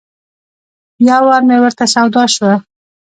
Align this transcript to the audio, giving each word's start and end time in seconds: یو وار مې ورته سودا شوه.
یو 1.07 1.21
وار 1.27 1.41
مې 1.47 1.57
ورته 1.61 1.85
سودا 1.93 2.23
شوه. 2.33 2.53